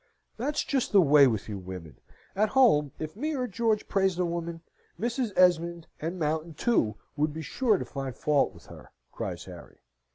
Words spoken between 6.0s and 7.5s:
Mountain, too, would be